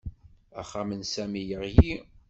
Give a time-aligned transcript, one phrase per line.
[0.61, 1.93] Axxam n Sami yeɣli